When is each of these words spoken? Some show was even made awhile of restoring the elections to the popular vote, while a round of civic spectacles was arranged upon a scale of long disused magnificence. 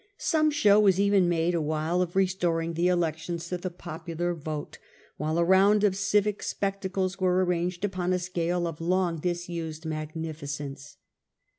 Some 0.17 0.49
show 0.49 0.79
was 0.79 0.99
even 0.99 1.29
made 1.29 1.53
awhile 1.53 2.01
of 2.01 2.15
restoring 2.15 2.73
the 2.73 2.87
elections 2.87 3.49
to 3.49 3.59
the 3.59 3.69
popular 3.69 4.33
vote, 4.33 4.79
while 5.17 5.37
a 5.37 5.43
round 5.43 5.83
of 5.83 5.95
civic 5.95 6.41
spectacles 6.41 7.19
was 7.19 7.29
arranged 7.47 7.85
upon 7.85 8.11
a 8.11 8.17
scale 8.17 8.65
of 8.65 8.81
long 8.81 9.19
disused 9.19 9.85
magnificence. 9.85 10.97